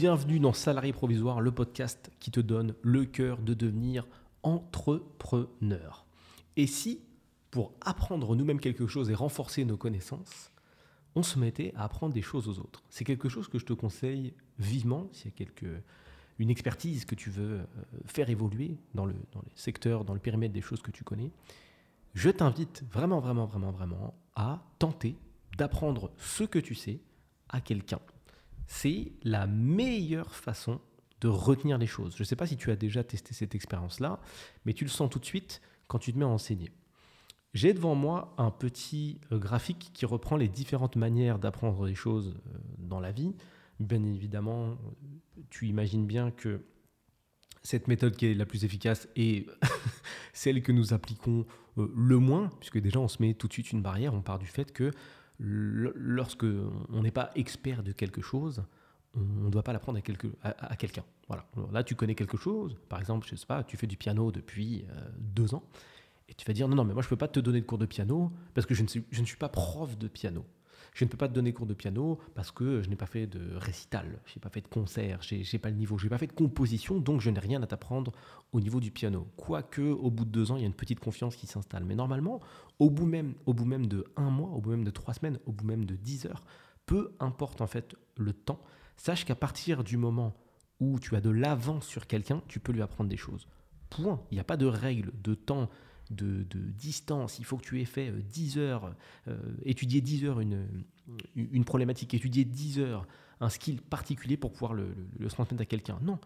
bienvenue 0.00 0.38
dans 0.38 0.52
Salarié 0.52 0.92
Provisoire, 0.92 1.40
le 1.40 1.50
podcast 1.50 2.12
qui 2.20 2.30
te 2.30 2.38
donne 2.38 2.76
le 2.82 3.04
cœur 3.04 3.38
de 3.38 3.52
devenir 3.52 4.06
entrepreneur. 4.44 6.06
Et 6.56 6.68
si, 6.68 7.00
pour 7.50 7.72
apprendre 7.80 8.36
nous-mêmes 8.36 8.60
quelque 8.60 8.86
chose 8.86 9.10
et 9.10 9.14
renforcer 9.14 9.64
nos 9.64 9.76
connaissances, 9.76 10.52
on 11.16 11.24
se 11.24 11.36
mettait 11.36 11.72
à 11.74 11.82
apprendre 11.82 12.14
des 12.14 12.22
choses 12.22 12.46
aux 12.46 12.60
autres? 12.60 12.84
C'est 12.90 13.02
quelque 13.02 13.28
chose 13.28 13.48
que 13.48 13.58
je 13.58 13.66
te 13.66 13.72
conseille 13.72 14.34
vivement 14.60 15.08
s'il 15.10 15.32
y 15.32 15.34
a 15.34 15.36
quelque, 15.36 15.82
une 16.38 16.50
expertise 16.50 17.04
que 17.04 17.16
tu 17.16 17.30
veux 17.30 17.54
euh, 17.58 17.64
faire 18.06 18.30
évoluer 18.30 18.78
dans 18.94 19.04
le, 19.04 19.16
dans 19.32 19.40
le 19.40 19.50
secteur, 19.56 20.04
dans 20.04 20.14
le 20.14 20.20
périmètre 20.20 20.54
des 20.54 20.60
choses 20.60 20.80
que 20.80 20.92
tu 20.92 21.02
connais. 21.02 21.32
Je 22.14 22.30
t'invite 22.30 22.84
vraiment, 22.92 23.18
vraiment, 23.18 23.46
vraiment, 23.46 23.72
vraiment 23.72 24.14
à 24.36 24.62
tenter 24.78 25.16
d'apprendre 25.56 26.12
ce 26.18 26.44
que 26.44 26.60
tu 26.60 26.76
sais 26.76 27.00
à 27.48 27.60
quelqu'un 27.60 27.98
c'est 28.68 29.12
la 29.24 29.46
meilleure 29.46 30.34
façon 30.34 30.80
de 31.20 31.26
retenir 31.26 31.78
les 31.78 31.86
choses. 31.86 32.14
Je 32.14 32.22
ne 32.22 32.24
sais 32.24 32.36
pas 32.36 32.46
si 32.46 32.56
tu 32.56 32.70
as 32.70 32.76
déjà 32.76 33.02
testé 33.02 33.34
cette 33.34 33.54
expérience-là, 33.56 34.20
mais 34.64 34.74
tu 34.74 34.84
le 34.84 34.90
sens 34.90 35.10
tout 35.10 35.18
de 35.18 35.24
suite 35.24 35.60
quand 35.88 35.98
tu 35.98 36.12
te 36.12 36.18
mets 36.18 36.24
à 36.24 36.28
enseigner. 36.28 36.70
J'ai 37.54 37.72
devant 37.72 37.94
moi 37.94 38.34
un 38.36 38.50
petit 38.50 39.20
euh, 39.32 39.38
graphique 39.38 39.90
qui 39.94 40.06
reprend 40.06 40.36
les 40.36 40.48
différentes 40.48 40.96
manières 40.96 41.38
d'apprendre 41.38 41.86
les 41.86 41.94
choses 41.94 42.36
euh, 42.46 42.58
dans 42.78 43.00
la 43.00 43.10
vie. 43.10 43.34
Bien 43.80 44.04
évidemment, 44.04 44.76
tu 45.50 45.66
imagines 45.66 46.06
bien 46.06 46.30
que 46.30 46.60
cette 47.62 47.88
méthode 47.88 48.16
qui 48.16 48.26
est 48.26 48.34
la 48.34 48.46
plus 48.46 48.64
efficace 48.64 49.08
est 49.16 49.46
celle 50.34 50.62
que 50.62 50.72
nous 50.72 50.92
appliquons 50.92 51.46
euh, 51.78 51.90
le 51.96 52.18
moins, 52.18 52.50
puisque 52.60 52.78
déjà 52.78 53.00
on 53.00 53.08
se 53.08 53.22
met 53.22 53.32
tout 53.32 53.48
de 53.48 53.52
suite 53.52 53.72
une 53.72 53.82
barrière, 53.82 54.12
on 54.14 54.20
part 54.20 54.38
du 54.38 54.46
fait 54.46 54.72
que 54.72 54.92
lorsque 55.38 56.46
on 56.90 57.02
n'est 57.02 57.10
pas 57.10 57.30
expert 57.34 57.82
de 57.82 57.92
quelque 57.92 58.22
chose, 58.22 58.64
on 59.14 59.44
ne 59.44 59.50
doit 59.50 59.62
pas 59.62 59.72
l'apprendre 59.72 59.98
à, 59.98 60.76
quelqu'un. 60.76 61.04
Voilà. 61.28 61.46
là, 61.72 61.82
tu 61.82 61.94
connais 61.94 62.14
quelque 62.14 62.36
chose, 62.36 62.76
par 62.88 63.00
exemple, 63.00 63.26
je 63.30 63.36
sais 63.36 63.46
pas, 63.46 63.62
tu 63.64 63.76
fais 63.76 63.86
du 63.86 63.96
piano 63.96 64.30
depuis 64.32 64.84
euh, 64.90 65.08
deux 65.18 65.54
ans, 65.54 65.62
et 66.28 66.34
tu 66.34 66.46
vas 66.46 66.52
dire 66.52 66.68
non, 66.68 66.76
non, 66.76 66.84
mais 66.84 66.92
moi 66.92 67.02
je 67.02 67.06
ne 67.06 67.10
peux 67.10 67.16
pas 67.16 67.28
te 67.28 67.40
donner 67.40 67.60
de 67.60 67.66
cours 67.66 67.78
de 67.78 67.86
piano 67.86 68.30
parce 68.54 68.66
que 68.66 68.74
je 68.74 68.82
ne 68.82 68.88
je 68.88 69.20
ne 69.20 69.26
suis 69.26 69.36
pas 69.36 69.48
prof 69.48 69.96
de 69.96 70.08
piano. 70.08 70.44
Je 70.98 71.04
ne 71.04 71.10
peux 71.10 71.16
pas 71.16 71.28
te 71.28 71.32
donner 71.32 71.52
cours 71.52 71.68
de 71.68 71.74
piano 71.74 72.18
parce 72.34 72.50
que 72.50 72.82
je 72.82 72.88
n'ai 72.88 72.96
pas 72.96 73.06
fait 73.06 73.28
de 73.28 73.54
récital, 73.54 74.18
je 74.26 74.34
n'ai 74.34 74.40
pas 74.40 74.48
fait 74.48 74.62
de 74.62 74.66
concert, 74.66 75.22
je 75.22 75.36
n'ai 75.36 75.58
pas 75.60 75.70
le 75.70 75.76
niveau, 75.76 75.96
je 75.96 76.08
pas 76.08 76.18
fait 76.18 76.26
de 76.26 76.32
composition, 76.32 76.98
donc 76.98 77.20
je 77.20 77.30
n'ai 77.30 77.38
rien 77.38 77.62
à 77.62 77.68
t'apprendre 77.68 78.10
au 78.50 78.58
niveau 78.58 78.80
du 78.80 78.90
piano. 78.90 79.28
Quoique, 79.36 79.80
au 79.80 80.10
bout 80.10 80.24
de 80.24 80.30
deux 80.30 80.50
ans, 80.50 80.56
il 80.56 80.62
y 80.62 80.64
a 80.64 80.66
une 80.66 80.74
petite 80.74 80.98
confiance 80.98 81.36
qui 81.36 81.46
s'installe. 81.46 81.84
Mais 81.84 81.94
normalement, 81.94 82.40
au 82.80 82.90
bout, 82.90 83.06
même, 83.06 83.34
au 83.46 83.54
bout 83.54 83.64
même 83.64 83.86
de 83.86 84.06
un 84.16 84.28
mois, 84.28 84.50
au 84.50 84.60
bout 84.60 84.70
même 84.70 84.82
de 84.82 84.90
trois 84.90 85.14
semaines, 85.14 85.38
au 85.46 85.52
bout 85.52 85.64
même 85.64 85.84
de 85.84 85.94
dix 85.94 86.26
heures, 86.26 86.42
peu 86.84 87.14
importe 87.20 87.60
en 87.60 87.68
fait 87.68 87.94
le 88.16 88.32
temps, 88.32 88.60
sache 88.96 89.24
qu'à 89.24 89.36
partir 89.36 89.84
du 89.84 89.98
moment 89.98 90.34
où 90.80 90.98
tu 90.98 91.14
as 91.14 91.20
de 91.20 91.30
l'avance 91.30 91.86
sur 91.86 92.08
quelqu'un, 92.08 92.42
tu 92.48 92.58
peux 92.58 92.72
lui 92.72 92.82
apprendre 92.82 93.08
des 93.08 93.16
choses. 93.16 93.46
Point. 93.88 94.20
Il 94.32 94.34
n'y 94.34 94.40
a 94.40 94.44
pas 94.44 94.56
de 94.56 94.66
règle 94.66 95.12
de 95.22 95.34
temps 95.34 95.70
de, 96.10 96.44
distance, 96.52 97.38
il 97.38 97.44
faut 97.44 97.56
que 97.56 97.64
tu 97.64 97.80
aies 97.80 97.84
fait 97.84 98.10
10 98.10 98.58
euh, 98.58 98.60
heures, 98.60 98.94
euh, 99.28 99.38
étudier 99.64 100.00
10 100.00 100.24
heures 100.24 100.40
une, 100.40 100.66
une 101.36 101.64
problématique, 101.64 102.14
étudier 102.14 102.44
10 102.44 102.80
heures 102.80 103.06
un 103.40 103.48
skill 103.48 103.80
particulier 103.80 104.36
pour 104.36 104.52
pouvoir 104.52 104.74
le, 104.74 104.94
le, 105.18 105.28
transmettre 105.28 105.62
à 105.62 105.66
quelqu'un. 105.66 105.98
Non, 106.02 106.18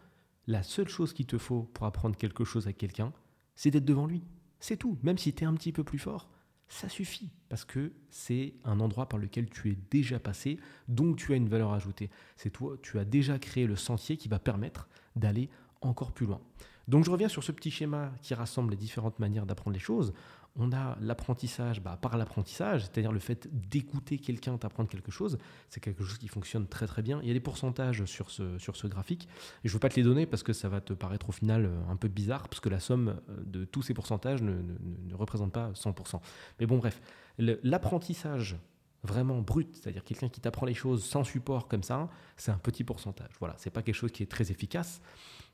la 0.47 0.63
seule 0.63 0.89
chose 0.89 1.13
qu'il 1.13 1.27
te 1.27 1.39
faut 1.39 1.63
pour 1.75 1.87
apprendre 1.87 2.17
quelque 2.17 2.45
chose 2.45 2.67
à 2.69 2.73
quelqu'un, 2.73 3.13
c'est 3.55 3.71
d'être 3.71 3.85
devant 3.85 4.07
lui. 4.07 4.23
C'est 4.61 4.77
tout. 4.77 4.99
Même 5.03 5.19
si 5.19 5.33
tu 5.33 5.45
es 5.45 5.47
un 5.47 5.55
petit 5.55 5.73
peu 5.73 5.85
plus 5.85 5.99
fort, 5.99 6.29
ça 6.69 6.89
suffit. 6.89 7.31
Parce 7.49 7.65
que 7.65 7.93
c'est 8.11 8.55
un 8.65 8.81
endroit 8.81 9.09
par 9.09 9.19
lequel 9.19 9.51
tu 9.51 9.71
es 9.71 9.79
déjà 9.91 10.19
passé, 10.19 10.59
donc 10.89 11.17
tu 11.17 11.33
as 11.33 11.37
une 11.37 11.49
valeur 11.49 11.73
ajoutée. 11.73 12.11
C'est 12.37 12.51
toi, 12.51 12.77
tu 12.83 12.99
as 12.99 13.05
déjà 13.05 13.39
créé 13.39 13.67
le 13.67 13.77
sentier 13.77 14.17
qui 14.17 14.29
va 14.29 14.39
permettre 14.39 14.89
d'aller 15.15 15.51
encore 15.83 16.13
plus 16.13 16.27
loin. 16.27 16.41
Donc 16.89 17.05
je 17.05 17.11
reviens 17.11 17.29
sur 17.29 17.45
ce 17.45 17.53
petit 17.53 17.71
schéma 17.71 18.13
qui 18.23 18.35
rassemble 18.35 18.71
les 18.71 18.77
différentes 18.77 19.19
manières 19.19 19.47
d'apprendre 19.47 19.75
les 19.75 19.81
choses. 19.81 20.13
On 20.55 20.71
a 20.73 20.99
l'apprentissage 21.01 21.81
bah, 21.81 21.99
par 22.01 22.19
l'apprentissage, 22.19 22.83
c'est-à-dire 22.83 23.13
le 23.13 23.21
fait 23.21 23.49
d'écouter 23.71 24.19
quelqu'un 24.19 24.59
t'apprendre 24.59 24.91
quelque 24.91 25.11
chose. 25.11 25.39
C'est 25.71 25.81
quelque 25.81 26.05
chose 26.05 26.19
qui 26.19 26.29
fonctionne 26.29 26.67
très 26.67 26.87
très 26.87 27.01
bien. 27.01 27.21
Il 27.23 27.29
y 27.29 27.31
a 27.31 27.35
des 27.35 27.41
pourcentages 27.41 28.05
sur 28.05 28.31
ce, 28.31 28.59
sur 28.59 28.77
ce 28.77 28.87
graphique. 28.87 29.29
Et 29.65 29.69
je 29.69 29.71
ne 29.71 29.75
veux 29.75 29.81
pas 29.81 29.89
te 29.89 29.97
les 29.97 30.03
donner 30.03 30.27
parce 30.27 30.43
que 30.43 30.53
ça 30.53 30.69
va 30.69 30.83
te 30.83 30.93
paraître 30.93 31.31
au 31.31 31.33
final 31.33 31.65
euh, 31.65 31.91
un 31.91 31.97
peu 31.97 32.09
bizarre, 32.09 32.49
parce 32.49 32.61
que 32.61 32.69
la 32.69 32.81
somme 32.81 33.21
euh, 33.31 33.43
de 33.47 33.65
tous 33.65 33.81
ces 33.81 33.95
pourcentages 33.95 34.43
ne, 34.43 34.53
ne 34.53 35.15
représente 35.15 35.53
pas 35.53 35.71
100%. 35.71 36.21
Mais 36.61 36.67
bon 36.67 36.77
bref, 36.77 37.01
l'apprentissage 37.39 38.59
vraiment 39.05 39.41
brut, 39.41 39.75
c'est-à-dire 39.75 40.05
quelqu'un 40.05 40.29
qui 40.29 40.41
t'apprend 40.41 40.67
les 40.67 40.75
choses 40.75 41.05
sans 41.05 41.25
support 41.25 41.67
comme 41.67 41.83
ça, 41.83 42.09
c'est 42.37 42.53
un 42.53 42.59
petit 42.59 42.85
pourcentage. 42.85 43.31
Voilà, 43.41 43.55
c'est 43.59 43.71
pas 43.71 43.83
quelque 43.83 43.95
chose 43.95 44.13
qui 44.13 44.23
est 44.23 44.31
très 44.31 44.51
efficace. 44.51 45.01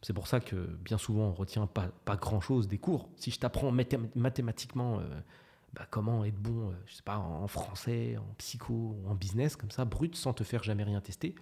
C'est 0.03 0.13
pour 0.13 0.27
ça 0.27 0.41
que 0.41 0.57
bien 0.57 0.99
souvent 0.99 1.29
on 1.29 1.33
retient 1.33 1.67
pas, 1.67 1.89
pas 2.05 2.17
grand-chose 2.17 2.69
des 2.69 2.79
cours. 2.79 3.09
Si 3.17 3.31
je 3.31 3.39
t'apprends 3.39 3.73
mathématiquement 4.15 5.01
euh, 5.01 5.21
bah, 5.73 5.87
comment 5.91 6.25
être 6.25 6.39
bon, 6.39 6.71
euh, 6.71 6.73
je 6.87 6.95
sais 6.95 7.03
pas, 7.03 7.19
en 7.19 7.47
français, 7.49 8.17
en 8.19 8.35
psycho, 8.37 8.97
en 9.07 9.15
business, 9.15 9.57
comme 9.57 9.71
ça, 9.71 9.85
brut, 9.85 10.15
sans 10.15 10.35
te 10.35 10.45
faire 10.45 10.63
jamais 10.63 10.85
rien 10.85 11.01
tester, 11.01 11.35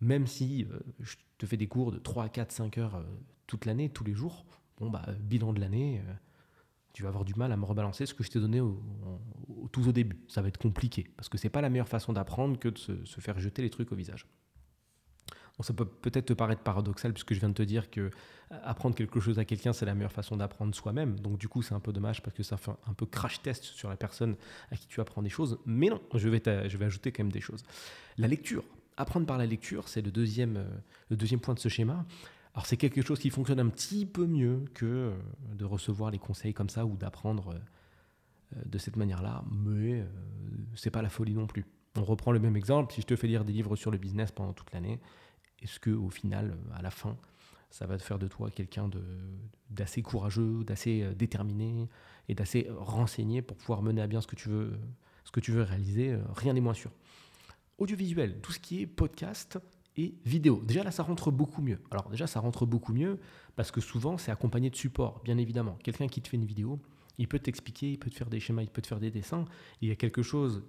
même 0.00 0.26
si 0.26 0.64
euh, 0.64 0.78
je 1.00 1.16
te 1.38 1.46
fais 1.46 1.56
des 1.56 1.68
cours 1.68 1.90
de 1.90 1.98
3, 1.98 2.28
4, 2.28 2.52
5 2.52 2.78
heures 2.78 3.02
toute 3.46 3.64
l'année, 3.64 3.88
tous 3.88 4.04
les 4.04 4.14
jours, 4.14 4.44
bon, 4.78 4.90
bah, 4.90 5.06
bilan 5.20 5.52
de 5.52 5.60
l'année, 5.60 6.02
tu 6.92 7.02
vas 7.02 7.08
avoir 7.08 7.24
du 7.24 7.34
mal 7.34 7.52
à 7.52 7.56
me 7.56 7.64
rebalancer 7.64 8.06
ce 8.06 8.14
que 8.14 8.24
je 8.24 8.30
t'ai 8.30 8.40
donné 8.40 8.60
au, 8.60 8.82
tout 9.72 9.86
au 9.86 9.92
début. 9.92 10.18
Ça 10.28 10.42
va 10.42 10.48
être 10.48 10.58
compliqué, 10.58 11.06
parce 11.16 11.28
que 11.28 11.38
c'est 11.38 11.50
pas 11.50 11.60
la 11.60 11.70
meilleure 11.70 11.88
façon 11.88 12.12
d'apprendre 12.12 12.58
que 12.58 12.68
de 12.68 12.78
se 12.78 13.20
faire 13.20 13.38
jeter 13.38 13.62
les 13.62 13.70
trucs 13.70 13.92
au 13.92 13.96
visage 13.96 14.26
ça 15.62 15.72
peut 15.72 15.84
peut-être 15.84 16.26
te 16.26 16.32
paraître 16.32 16.62
paradoxal 16.62 17.12
puisque 17.12 17.34
je 17.34 17.40
viens 17.40 17.48
de 17.48 17.54
te 17.54 17.62
dire 17.62 17.90
que 17.90 18.00
euh, 18.00 18.10
apprendre 18.62 18.94
quelque 18.94 19.20
chose 19.20 19.38
à 19.38 19.44
quelqu'un, 19.44 19.72
c'est 19.72 19.86
la 19.86 19.94
meilleure 19.94 20.12
façon 20.12 20.36
d'apprendre 20.36 20.74
soi-même. 20.74 21.18
Donc 21.18 21.38
du 21.38 21.48
coup, 21.48 21.62
c'est 21.62 21.74
un 21.74 21.80
peu 21.80 21.92
dommage 21.92 22.22
parce 22.22 22.36
que 22.36 22.42
ça 22.42 22.56
fait 22.56 22.70
un 22.86 22.94
peu 22.94 23.06
crash 23.06 23.42
test 23.42 23.64
sur 23.64 23.88
la 23.88 23.96
personne 23.96 24.36
à 24.70 24.76
qui 24.76 24.86
tu 24.86 25.00
apprends 25.00 25.22
des 25.22 25.30
choses. 25.30 25.58
Mais 25.66 25.88
non, 25.88 26.00
je 26.14 26.28
vais, 26.28 26.42
je 26.68 26.76
vais 26.76 26.84
ajouter 26.84 27.12
quand 27.12 27.24
même 27.24 27.32
des 27.32 27.40
choses. 27.40 27.62
La 28.16 28.28
lecture. 28.28 28.64
Apprendre 28.96 29.26
par 29.26 29.38
la 29.38 29.46
lecture, 29.46 29.88
c'est 29.88 30.02
le 30.02 30.10
deuxième, 30.10 30.56
euh, 30.56 30.68
le 31.10 31.16
deuxième 31.16 31.40
point 31.40 31.54
de 31.54 31.60
ce 31.60 31.68
schéma. 31.68 32.04
Alors 32.54 32.66
c'est 32.66 32.76
quelque 32.76 33.02
chose 33.02 33.18
qui 33.18 33.30
fonctionne 33.30 33.60
un 33.60 33.68
petit 33.68 34.06
peu 34.06 34.26
mieux 34.26 34.64
que 34.74 34.86
euh, 34.86 35.14
de 35.54 35.64
recevoir 35.64 36.10
les 36.10 36.18
conseils 36.18 36.54
comme 36.54 36.70
ça 36.70 36.86
ou 36.86 36.96
d'apprendre 36.96 37.54
de 38.64 38.78
cette 38.78 38.96
manière-là, 38.96 39.44
mais 39.50 40.02
c'est 40.74 40.90
pas 40.90 41.02
la 41.02 41.10
folie 41.10 41.34
non 41.34 41.46
plus. 41.46 41.66
On 41.96 42.04
reprend 42.04 42.32
le 42.32 42.38
même 42.38 42.56
exemple, 42.56 42.94
si 42.94 43.02
je 43.02 43.06
te 43.06 43.14
fais 43.14 43.26
lire 43.26 43.44
des 43.44 43.52
livres 43.52 43.76
sur 43.76 43.90
le 43.90 43.98
business 43.98 44.32
pendant 44.32 44.54
toute 44.54 44.72
l'année, 44.72 45.00
est-ce 45.60 45.78
que 45.78 45.90
au 45.90 46.08
final, 46.08 46.56
à 46.74 46.80
la 46.80 46.90
fin, 46.90 47.18
ça 47.70 47.86
va 47.86 47.98
te 47.98 48.02
faire 48.02 48.18
de 48.18 48.28
toi 48.28 48.50
quelqu'un 48.50 48.88
d'assez 49.70 50.02
courageux, 50.02 50.64
d'assez 50.64 51.02
euh, 51.02 51.14
déterminé 51.14 51.88
et 52.28 52.34
d'assez 52.34 52.68
renseigné 52.70 53.42
pour 53.42 53.56
pouvoir 53.56 53.82
mener 53.82 54.00
à 54.00 54.06
bien 54.06 54.20
ce 54.20 54.26
que 54.26 54.36
tu 54.36 54.48
veux, 54.48 54.78
ce 55.24 55.30
que 55.30 55.40
tu 55.40 55.52
veux 55.52 55.62
réaliser 55.62 56.12
euh, 56.12 56.22
Rien 56.34 56.52
n'est 56.54 56.60
moins 56.60 56.74
sûr. 56.74 56.90
Audiovisuel, 57.78 58.40
tout 58.40 58.52
ce 58.52 58.58
qui 58.58 58.82
est 58.82 58.86
podcast 58.86 59.58
et 59.98 60.14
vidéo. 60.24 60.62
Déjà 60.64 60.84
là, 60.84 60.90
ça 60.90 61.02
rentre 61.02 61.30
beaucoup 61.30 61.60
mieux. 61.60 61.80
Alors 61.90 62.08
déjà, 62.08 62.26
ça 62.26 62.40
rentre 62.40 62.64
beaucoup 62.64 62.94
mieux 62.94 63.18
parce 63.56 63.70
que 63.70 63.80
souvent, 63.80 64.16
c'est 64.16 64.30
accompagné 64.30 64.70
de 64.70 64.76
support, 64.76 65.20
bien 65.24 65.36
évidemment. 65.36 65.76
Quelqu'un 65.82 66.06
qui 66.06 66.22
te 66.22 66.28
fait 66.28 66.36
une 66.36 66.46
vidéo, 66.46 66.80
il 67.18 67.26
peut 67.26 67.40
t'expliquer, 67.40 67.90
il 67.90 67.98
peut 67.98 68.08
te 68.08 68.14
faire 68.14 68.30
des 68.30 68.38
schémas, 68.38 68.62
il 68.62 68.70
peut 68.70 68.80
te 68.80 68.86
faire 68.86 69.00
des 69.00 69.10
dessins. 69.10 69.44
il 69.82 69.88
y 69.88 69.92
a 69.92 69.96
quelque 69.96 70.22
chose 70.22 70.62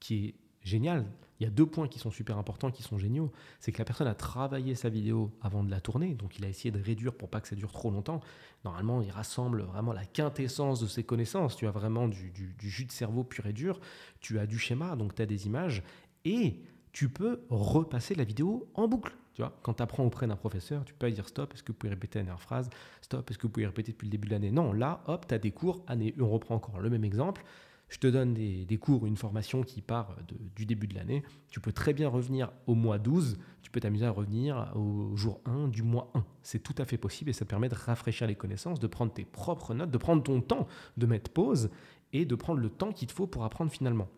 qui 0.00 0.26
est 0.26 0.34
génial. 0.62 1.06
Il 1.38 1.44
y 1.44 1.46
a 1.46 1.50
deux 1.50 1.66
points 1.66 1.88
qui 1.88 1.98
sont 1.98 2.10
super 2.10 2.38
importants, 2.38 2.70
qui 2.70 2.82
sont 2.82 2.96
géniaux. 2.96 3.30
C'est 3.60 3.72
que 3.72 3.78
la 3.78 3.84
personne 3.84 4.06
a 4.06 4.14
travaillé 4.14 4.74
sa 4.74 4.88
vidéo 4.88 5.32
avant 5.42 5.64
de 5.64 5.70
la 5.70 5.80
tourner, 5.80 6.14
donc 6.14 6.38
il 6.38 6.44
a 6.44 6.48
essayé 6.48 6.70
de 6.70 6.80
réduire 6.80 7.12
pour 7.12 7.28
pas 7.28 7.40
que 7.40 7.48
ça 7.48 7.56
dure 7.56 7.72
trop 7.72 7.90
longtemps. 7.90 8.20
Normalement, 8.64 9.02
il 9.02 9.10
rassemble 9.10 9.62
vraiment 9.62 9.92
la 9.92 10.06
quintessence 10.06 10.80
de 10.80 10.86
ses 10.86 11.02
connaissances. 11.02 11.56
Tu 11.56 11.66
as 11.66 11.72
vraiment 11.72 12.08
du, 12.08 12.32
jus 12.60 12.84
de 12.84 12.92
cerveau 12.92 13.24
pur 13.24 13.44
et 13.46 13.52
dur, 13.52 13.80
tu 14.20 14.38
as 14.38 14.46
du 14.46 14.58
schéma, 14.58 14.96
donc 14.96 15.14
tu 15.14 15.22
as 15.22 15.26
des 15.26 15.46
images, 15.46 15.82
et 16.24 16.60
tu 16.92 17.08
peux 17.08 17.40
repasser 17.48 18.14
la 18.14 18.24
vidéo 18.24 18.68
en 18.74 18.88
boucle. 18.88 19.14
Tu 19.34 19.40
vois, 19.40 19.58
quand 19.62 19.74
tu 19.74 19.82
apprends 19.82 20.04
auprès 20.04 20.26
d'un 20.26 20.36
professeur, 20.36 20.84
tu 20.84 20.92
peux 20.92 21.10
dire 21.10 21.26
stop, 21.26 21.54
est-ce 21.54 21.62
que 21.62 21.72
vous 21.72 21.78
pouvez 21.78 21.90
répéter 21.90 22.18
la 22.18 22.24
dernière 22.26 22.42
phrase? 22.42 22.68
Stop, 23.00 23.30
est-ce 23.30 23.38
que 23.38 23.46
vous 23.46 23.52
pouvez 23.52 23.66
répéter 23.66 23.92
depuis 23.92 24.06
le 24.06 24.10
début 24.10 24.28
de 24.28 24.34
l'année? 24.34 24.50
Non, 24.50 24.72
là, 24.72 25.02
hop, 25.06 25.26
tu 25.26 25.34
as 25.34 25.38
des 25.38 25.52
cours, 25.52 25.82
année, 25.86 26.14
on 26.20 26.28
reprend 26.28 26.54
encore 26.54 26.80
le 26.80 26.90
même 26.90 27.04
exemple 27.04 27.42
je 27.92 27.98
te 27.98 28.06
donne 28.06 28.32
des, 28.32 28.78
cours, 28.78 29.04
une 29.04 29.18
formation 29.18 29.62
qui 29.62 29.82
part 29.82 30.16
du 30.56 30.64
début 30.64 30.86
de 30.86 30.94
l'année. 30.94 31.22
Tu 31.50 31.60
peux 31.60 31.72
très 31.72 31.92
bien 31.92 32.08
revenir 32.08 32.50
au 32.66 32.74
mois 32.74 32.98
12, 32.98 33.38
tu 33.60 33.70
peux 33.70 33.80
t'amuser 33.80 34.06
à 34.06 34.10
revenir 34.10 34.72
au 34.74 35.14
jour 35.14 35.42
1 35.44 35.68
du 35.68 35.82
mois 35.82 36.10
1. 36.14 36.24
C'est 36.42 36.62
tout 36.62 36.74
à 36.78 36.86
fait 36.86 36.96
possible 36.96 37.28
et 37.28 37.34
ça 37.34 37.44
te 37.44 37.50
permet 37.50 37.68
de 37.68 37.74
rafraîchir 37.74 38.26
les 38.26 38.34
connaissances, 38.34 38.80
de 38.80 38.86
prendre 38.86 39.12
tes 39.12 39.26
propres 39.26 39.74
notes, 39.74 39.90
de 39.90 39.98
prendre 39.98 40.22
ton 40.22 40.40
temps, 40.40 40.66
de 40.96 41.04
mettre 41.04 41.30
pause 41.30 41.68
et 42.14 42.24
de 42.24 42.34
prendre 42.34 42.60
le 42.60 42.70
temps 42.70 42.92
qu'il 42.92 43.08
te 43.08 43.12
faut 43.12 43.26
pour 43.26 43.44
apprendre 43.44 43.70
finalement. 43.70 44.08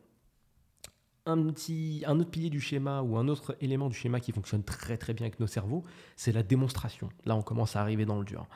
Un, 1.27 1.43
petit, 1.47 2.03
un 2.07 2.21
autre 2.21 2.31
pilier 2.31 2.51
du 2.51 2.61
schéma 2.61 3.01
ou 3.01 3.17
un 3.17 3.29
autre 3.29 3.57
élément 3.61 3.89
du 3.89 3.97
schéma 3.97 4.21
qui 4.21 4.33
fonctionne 4.33 4.63
très 4.63 4.99
très 4.99 5.15
bien 5.15 5.27
avec 5.27 5.41
nos 5.41 5.47
cerveaux, 5.47 5.83
c'est 6.17 6.33
la 6.33 6.43
démonstration. 6.43 7.09
Là, 7.25 7.35
on 7.35 7.43
commence 7.43 7.77
à 7.77 7.81
arriver 7.81 8.05
dans 8.05 8.19
le 8.19 8.27
dur. 8.27 8.47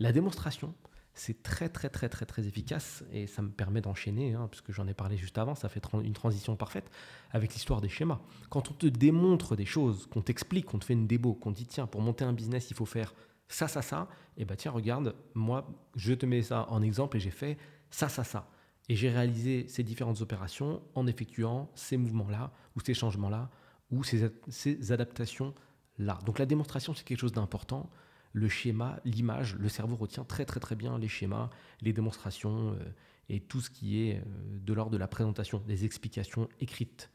La 0.00 0.12
démonstration, 0.12 0.74
c'est 1.12 1.42
très 1.42 1.68
très 1.68 1.90
très 1.90 2.08
très 2.08 2.24
très 2.24 2.46
efficace 2.46 3.04
et 3.12 3.26
ça 3.26 3.42
me 3.42 3.50
permet 3.50 3.82
d'enchaîner, 3.82 4.34
hein, 4.34 4.48
puisque 4.50 4.72
j'en 4.72 4.86
ai 4.86 4.94
parlé 4.94 5.16
juste 5.18 5.36
avant, 5.36 5.54
ça 5.54 5.68
fait 5.68 5.82
une 6.02 6.12
transition 6.14 6.56
parfaite 6.56 6.90
avec 7.32 7.52
l'histoire 7.52 7.82
des 7.82 7.88
schémas. 7.88 8.20
Quand 8.48 8.70
on 8.70 8.74
te 8.74 8.86
démontre 8.86 9.54
des 9.54 9.66
choses, 9.66 10.06
qu'on 10.06 10.22
t'explique, 10.22 10.66
qu'on 10.66 10.78
te 10.78 10.86
fait 10.86 10.94
une 10.94 11.06
débo, 11.06 11.34
qu'on 11.34 11.50
dit 11.50 11.66
tiens, 11.66 11.86
pour 11.86 12.00
monter 12.00 12.24
un 12.24 12.32
business, 12.32 12.70
il 12.70 12.76
faut 12.76 12.86
faire 12.86 13.14
ça, 13.48 13.68
ça, 13.68 13.82
ça, 13.82 14.08
et 14.36 14.44
bah 14.44 14.56
tiens, 14.56 14.72
regarde, 14.72 15.14
moi, 15.34 15.68
je 15.96 16.14
te 16.14 16.26
mets 16.26 16.42
ça 16.42 16.66
en 16.70 16.82
exemple 16.82 17.16
et 17.16 17.20
j'ai 17.20 17.30
fait 17.30 17.58
ça, 17.90 18.08
ça, 18.08 18.24
ça. 18.24 18.48
Et 18.88 18.96
j'ai 18.96 19.10
réalisé 19.10 19.66
ces 19.68 19.82
différentes 19.82 20.20
opérations 20.20 20.82
en 20.94 21.06
effectuant 21.06 21.70
ces 21.74 21.96
mouvements-là, 21.96 22.52
ou 22.76 22.80
ces 22.80 22.94
changements-là, 22.94 23.50
ou 23.90 24.04
ces, 24.04 24.92
adaptations-là. 24.92 26.18
Donc 26.24 26.38
la 26.38 26.46
démonstration, 26.46 26.94
c'est 26.94 27.04
quelque 27.04 27.20
chose 27.20 27.32
d'important 27.32 27.90
le 28.36 28.50
schéma, 28.50 29.00
l'image, 29.06 29.54
le 29.54 29.68
cerveau 29.70 29.96
retient 29.96 30.22
très 30.22 30.44
très 30.44 30.60
très 30.60 30.76
bien 30.76 30.98
les 30.98 31.08
schémas, 31.08 31.48
les 31.80 31.94
démonstrations 31.94 32.74
euh, 32.74 32.94
et 33.30 33.40
tout 33.40 33.62
ce 33.62 33.70
qui 33.70 34.02
est 34.02 34.18
euh, 34.18 34.22
de 34.60 34.74
l'ordre 34.74 34.92
de 34.92 34.98
la 34.98 35.08
présentation, 35.08 35.58
des 35.60 35.86
explications 35.86 36.46
écrites. 36.60 37.10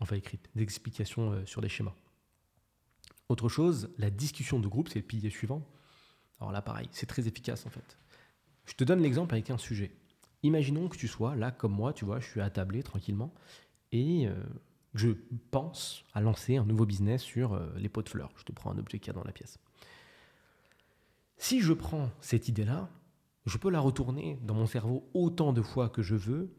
Enfin 0.00 0.16
écrites, 0.16 0.48
des 0.54 0.62
explications 0.62 1.32
euh, 1.32 1.44
sur 1.44 1.60
des 1.60 1.68
schémas. 1.68 1.94
Autre 3.28 3.50
chose, 3.50 3.90
la 3.98 4.08
discussion 4.08 4.58
de 4.60 4.66
groupe, 4.66 4.88
c'est 4.88 5.00
le 5.00 5.04
pilier 5.04 5.28
suivant. 5.28 5.68
Alors 6.40 6.52
là 6.52 6.62
pareil, 6.62 6.88
c'est 6.90 7.06
très 7.06 7.28
efficace 7.28 7.66
en 7.66 7.70
fait. 7.70 7.98
Je 8.64 8.72
te 8.72 8.84
donne 8.84 9.02
l'exemple 9.02 9.34
avec 9.34 9.50
un 9.50 9.58
sujet. 9.58 9.94
Imaginons 10.44 10.88
que 10.88 10.96
tu 10.96 11.08
sois 11.08 11.34
là 11.34 11.50
comme 11.50 11.72
moi, 11.72 11.92
tu 11.92 12.04
vois, 12.04 12.20
je 12.20 12.26
suis 12.26 12.40
attablé 12.40 12.84
tranquillement 12.84 13.34
et 13.90 14.28
je 14.94 15.10
pense 15.50 16.04
à 16.14 16.20
lancer 16.20 16.56
un 16.56 16.64
nouveau 16.64 16.86
business 16.86 17.22
sur 17.22 17.58
les 17.76 17.88
pots 17.88 18.02
de 18.02 18.08
fleurs. 18.08 18.30
Je 18.36 18.44
te 18.44 18.52
prends 18.52 18.70
un 18.70 18.78
objet 18.78 18.98
qu'il 18.98 19.08
y 19.08 19.10
a 19.10 19.14
dans 19.14 19.24
la 19.24 19.32
pièce. 19.32 19.58
Si 21.38 21.60
je 21.60 21.72
prends 21.72 22.10
cette 22.20 22.48
idée-là, 22.48 22.88
je 23.46 23.58
peux 23.58 23.70
la 23.70 23.80
retourner 23.80 24.38
dans 24.42 24.54
mon 24.54 24.66
cerveau 24.66 25.08
autant 25.14 25.52
de 25.52 25.62
fois 25.62 25.88
que 25.88 26.02
je 26.02 26.14
veux. 26.14 26.54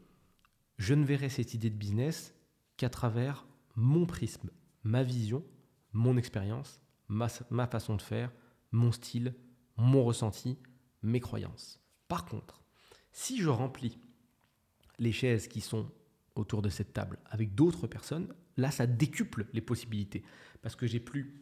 Je 0.78 0.94
ne 0.94 1.04
verrai 1.04 1.28
cette 1.28 1.54
idée 1.54 1.70
de 1.70 1.76
business 1.76 2.34
qu'à 2.76 2.90
travers 2.90 3.46
mon 3.74 4.06
prisme, 4.06 4.50
ma 4.84 5.02
vision, 5.02 5.44
mon 5.92 6.16
expérience, 6.16 6.80
ma, 7.08 7.28
façon 7.66 7.96
de 7.96 8.02
faire, 8.02 8.30
mon 8.70 8.92
style, 8.92 9.34
mon 9.76 10.04
ressenti, 10.04 10.58
mes 11.02 11.20
croyances. 11.20 11.80
Par 12.08 12.24
contre, 12.24 12.62
si 13.16 13.40
je 13.40 13.48
remplis 13.48 13.98
les 14.98 15.10
chaises 15.10 15.48
qui 15.48 15.62
sont 15.62 15.90
autour 16.34 16.60
de 16.60 16.68
cette 16.68 16.92
table 16.92 17.18
avec 17.30 17.54
d'autres 17.54 17.86
personnes, 17.86 18.28
là, 18.58 18.70
ça 18.70 18.86
décuple 18.86 19.46
les 19.54 19.62
possibilités. 19.62 20.22
Parce 20.60 20.76
que 20.76 20.86
j'ai 20.86 21.00
plus 21.00 21.34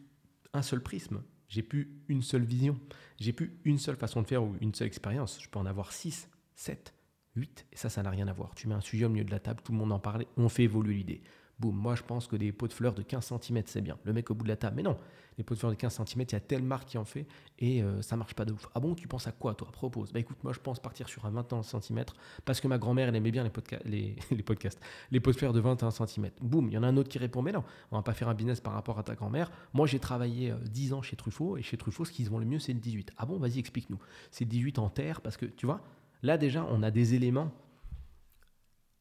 un 0.53 0.61
seul 0.61 0.81
prisme, 0.81 1.21
j'ai 1.49 1.63
plus 1.63 2.01
une 2.07 2.21
seule 2.21 2.45
vision, 2.45 2.79
j'ai 3.19 3.33
plus 3.33 3.59
une 3.65 3.77
seule 3.77 3.97
façon 3.97 4.21
de 4.21 4.27
faire 4.27 4.41
ou 4.41 4.55
une 4.61 4.73
seule 4.73 4.87
expérience. 4.87 5.37
Je 5.41 5.49
peux 5.49 5.59
en 5.59 5.65
avoir 5.65 5.91
6, 5.91 6.29
7, 6.55 6.93
8, 7.35 7.65
et 7.73 7.75
ça, 7.75 7.89
ça 7.89 8.01
n'a 8.03 8.09
rien 8.09 8.29
à 8.29 8.33
voir. 8.33 8.55
Tu 8.55 8.69
mets 8.69 8.75
un 8.75 8.79
sujet 8.79 9.03
au 9.03 9.09
milieu 9.09 9.25
de 9.25 9.31
la 9.31 9.41
table, 9.41 9.61
tout 9.61 9.73
le 9.73 9.77
monde 9.77 9.91
en 9.91 9.99
parle, 9.99 10.25
on 10.37 10.47
fait 10.47 10.63
évoluer 10.63 10.93
l'idée. 10.93 11.23
Boum, 11.59 11.75
moi 11.75 11.95
je 11.95 12.03
pense 12.03 12.27
que 12.27 12.35
des 12.35 12.51
pots 12.51 12.67
de 12.67 12.73
fleurs 12.73 12.93
de 12.93 13.01
15 13.01 13.33
cm 13.41 13.63
c'est 13.65 13.81
bien. 13.81 13.97
Le 14.03 14.11
mec 14.11 14.29
au 14.29 14.35
bout 14.35 14.43
de 14.43 14.49
la 14.49 14.57
table, 14.57 14.75
mais 14.75 14.83
non, 14.83 14.97
les 15.37 15.43
pots 15.43 15.53
de 15.53 15.59
fleurs 15.59 15.71
de 15.71 15.77
15 15.77 16.01
cm, 16.05 16.25
il 16.27 16.31
y 16.33 16.35
a 16.35 16.39
telle 16.39 16.63
marque 16.63 16.89
qui 16.89 16.97
en 16.97 17.05
fait 17.05 17.25
et 17.59 17.79
ça 17.79 17.85
euh, 17.85 18.01
ça 18.01 18.17
marche 18.17 18.33
pas 18.33 18.45
de 18.45 18.53
ouf. 18.53 18.67
Ah 18.75 18.79
bon, 18.79 18.95
tu 18.95 19.07
penses 19.07 19.27
à 19.27 19.31
quoi 19.31 19.53
toi? 19.55 19.69
Propose. 19.71 20.11
Bah 20.11 20.19
écoute, 20.19 20.37
moi 20.43 20.53
je 20.53 20.59
pense 20.59 20.79
partir 20.79 21.07
sur 21.09 21.25
un 21.25 21.31
21 21.31 21.63
cm 21.63 22.05
parce 22.45 22.61
que 22.61 22.67
ma 22.67 22.77
grand-mère 22.77 23.09
elle 23.09 23.15
aimait 23.15 23.31
bien 23.31 23.43
les, 23.43 23.51
les, 23.85 24.15
les, 24.31 24.43
podcasts, 24.43 24.79
les 25.11 25.19
pots 25.19 25.31
de 25.31 25.37
fleurs 25.37 25.53
de 25.53 25.59
21 25.59 25.91
cm. 25.91 26.29
Boum, 26.41 26.67
il 26.67 26.73
y 26.73 26.77
en 26.77 26.83
a 26.83 26.87
un 26.87 26.97
autre 26.97 27.09
qui 27.09 27.19
répond, 27.19 27.41
mais 27.41 27.51
non, 27.51 27.63
on 27.91 27.97
va 27.97 28.03
pas 28.03 28.13
faire 28.13 28.29
un 28.29 28.33
business 28.33 28.59
par 28.59 28.73
rapport 28.73 28.99
à 28.99 29.03
ta 29.03 29.15
grand-mère. 29.15 29.51
Moi 29.73 29.87
j'ai 29.87 29.99
travaillé 29.99 30.53
10 30.65 30.91
euh, 30.91 30.95
ans 30.95 31.01
chez 31.01 31.15
Truffaut 31.15 31.57
et 31.57 31.61
chez 31.61 31.77
Truffaut 31.77 32.05
ce 32.05 32.11
qu'ils 32.11 32.29
vend 32.29 32.39
le 32.39 32.45
mieux 32.45 32.59
c'est 32.59 32.73
le 32.73 32.79
18. 32.79 33.11
Ah 33.17 33.25
bon, 33.25 33.37
vas-y 33.37 33.59
explique-nous. 33.59 33.99
C'est 34.31 34.45
18 34.45 34.79
en 34.79 34.89
terre 34.89 35.21
parce 35.21 35.37
que 35.37 35.45
tu 35.45 35.65
vois, 35.65 35.81
là 36.21 36.37
déjà 36.37 36.65
on 36.69 36.83
a 36.83 36.91
des 36.91 37.13
éléments 37.13 37.51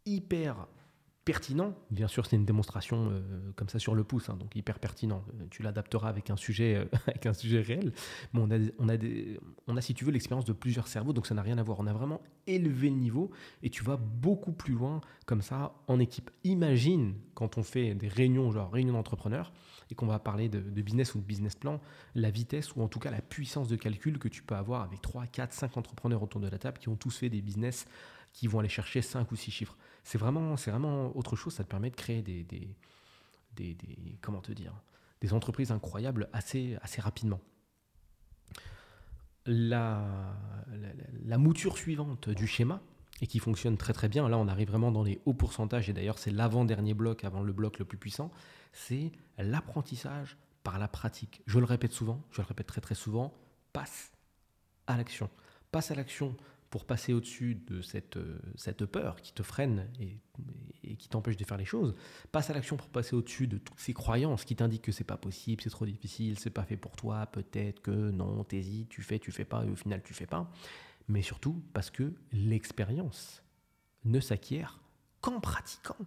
hyper 0.06 0.67
pertinent. 1.25 1.75
Bien 1.91 2.09
sûr, 2.09 2.26
c'est 2.26 2.37
une 2.37 2.44
démonstration 2.44 3.11
euh, 3.11 3.21
comme 3.56 3.69
ça 3.69 3.79
sur 3.79 3.94
le 3.94 4.05
pouce, 4.05 4.29
hein, 4.29 4.37
donc 4.38 4.55
hyper 4.55 4.79
pertinent. 4.79 5.25
Euh, 5.41 5.47
tu 5.50 5.62
l'adapteras 5.62 6.09
avec 6.09 6.31
un 6.31 6.37
sujet, 6.37 6.76
euh, 6.76 6.85
avec 7.06 7.26
un 7.26 7.32
sujet 7.32 7.61
réel. 7.61 7.93
Mais 8.32 8.41
on 8.41 8.50
a, 8.50 8.59
on 8.79 8.88
a, 8.88 8.97
des, 8.97 9.41
on 9.67 9.76
a 9.76 9.81
si 9.81 9.94
tu 9.94 10.05
veux, 10.05 10.12
l'expérience 10.12 10.44
de 10.44 10.53
plusieurs 10.53 10.87
cerveaux, 10.87 11.12
donc 11.12 11.26
ça 11.26 11.35
n'a 11.35 11.43
rien 11.43 11.59
à 11.59 11.62
voir. 11.62 11.81
On 11.81 11.87
a 11.87 11.93
vraiment 11.93 12.21
élevé 12.47 12.91
le 12.91 12.97
niveau 12.97 13.31
et 13.62 13.71
tu 13.71 13.82
vas 13.82 13.97
beaucoup 13.97 14.53
plus 14.53 14.75
loin 14.75 15.00
comme 15.26 15.41
ça 15.41 15.75
en 15.87 15.99
équipe. 15.99 16.31
Imagine 16.44 17.15
quand 17.35 17.56
on 17.56 17.62
fait 17.62 17.94
des 17.94 18.09
réunions, 18.09 18.53
genre 18.53 18.70
réunions 18.70 18.93
d'entrepreneurs, 18.93 19.53
et 19.91 19.94
qu'on 19.94 20.06
va 20.06 20.19
parler 20.19 20.49
de, 20.49 20.61
de, 20.61 20.82
business 20.82 21.15
ou 21.15 21.19
de 21.19 21.25
business 21.25 21.55
plan, 21.55 21.81
la 22.15 22.31
vitesse 22.31 22.75
ou 22.75 22.82
en 22.82 22.88
tout 22.88 22.99
cas 22.99 23.11
la 23.11 23.20
puissance 23.20 23.69
de 23.69 23.77
calcul 23.77 24.19
que 24.19 24.29
tu 24.29 24.43
peux 24.43 24.55
avoir 24.55 24.82
avec 24.82 25.03
3, 25.03 25.27
4, 25.27 25.53
5 25.53 25.77
entrepreneurs 25.77 26.23
autour 26.23 26.41
de 26.41 26.49
la 26.49 26.59
table 26.59 26.79
qui 26.79 26.88
ont 26.88 26.97
tous 26.97 27.19
fait 27.19 27.29
des 27.29 27.43
business 27.43 27.87
qui 28.32 28.49
vont 28.49 28.59
aller 28.59 28.69
chercher 28.69 29.00
5 29.00 29.31
ou 29.31 29.37
6 29.37 29.50
chiffres. 29.50 29.77
C'est 30.05 30.19
vraiment, 30.19 30.55
vraiment 30.55 31.17
autre 31.17 31.35
chose, 31.35 31.55
ça 31.55 31.65
te 31.65 31.69
permet 31.69 31.91
de 31.91 31.97
créer 31.97 32.23
des, 32.23 32.45
des, 32.45 32.77
des, 33.56 33.77
comment 34.21 34.41
te 34.41 34.53
dire, 34.53 34.75
des 35.21 35.33
entreprises 35.33 35.73
incroyables 35.73 36.29
assez, 36.33 36.77
assez 36.83 37.01
rapidement. 37.01 37.41
La, 39.47 40.37
la, 41.25 41.39
mouture 41.39 41.77
suivante 41.77 42.29
du 42.29 42.47
schéma, 42.47 42.81
et 43.21 43.27
qui 43.27 43.39
fonctionne 43.39 43.77
très 43.77 43.93
très 43.93 44.09
bien, 44.09 44.29
là 44.29 44.39
on 44.39 44.49
arrive 44.49 44.69
vraiment 44.69 44.91
dans 44.91 45.03
les 45.03 45.21
hauts 45.25 45.35
pourcentages, 45.35 45.89
et 45.89 45.93
d'ailleurs 45.93 46.19
c'est 46.19 46.31
l'avant-dernier 46.31 46.95
bloc 46.95 47.25
avant 47.25 47.43
le 47.43 47.53
bloc 47.53 47.79
le 47.79 47.85
plus 47.85 47.99
puissant, 47.99 48.31
c'est 48.73 49.12
l'apprentissage 49.39 50.37
par 50.62 50.79
la 50.79 50.89
pratique. 50.89 51.43
Je 51.47 51.59
le 51.59 51.67
répète 51.67 51.93
souvent, 51.93 52.23
je 52.31 52.41
le 52.43 52.47
répète 52.47 52.67
très 52.67 52.81
très 52.81 52.95
souvent, 52.95 53.35
passe 53.73 54.12
à 54.87 54.97
l'action. 54.97 55.31
Passe 55.71 55.91
à 55.91 55.95
l'action 55.95 56.37
pour 56.75 56.87
passer 56.87 57.12
au-dessus 57.12 57.55
de 57.55 57.82
cette, 57.82 58.17
euh, 58.17 58.87
peur 58.91 59.23
qui 59.23 59.32
te 59.32 59.44
freine 59.44 59.88
et, 60.00 60.19
et 60.82 60.97
qui 60.97 61.09
t'empêche 61.09 61.37
de 61.37 61.44
faire 61.44 61.56
les 61.56 61.65
choses, 61.65 61.94
passe 62.32 62.50
à 62.50 62.53
l'action 62.53 62.76
pour 62.76 62.88
passer 62.88 63.15
au-dessus 63.15 63.47
de 63.47 63.59
toutes 63.59 63.79
ces 63.79 63.94
croyances 63.94 64.44
qui 64.44 64.56
t'indiquent 64.56 64.82
que 64.82 64.91
c'est 64.91 65.05
pas 65.05 65.17
possible, 65.17 65.62
c'est 65.62 65.71
trop 65.71 65.87
difficile, 65.87 66.37
c'est 66.37 66.50
pas 66.50 66.65
fait 66.65 66.76
pour 66.76 66.97
toi, 66.97 67.26
peut-être 67.26 67.81
que 67.81 68.11
non, 68.11 68.43
t'hésites, 68.43 68.88
tu 68.88 69.03
fais, 69.03 69.21
tu 69.21 69.31
fais 69.31 69.44
pas, 69.44 69.65
et 69.65 69.71
au 69.71 69.76
final 69.76 70.03
tu 70.03 70.15
fais 70.15 70.26
pas. 70.26 70.50
Mais 71.06 71.23
surtout 71.23 71.62
parce 71.75 71.91
que 71.91 72.12
l'expérience 72.32 73.44
ne 74.05 74.19
s'acquiert 74.19 74.81
qu'en 75.20 75.38
pratiquant. 75.38 76.05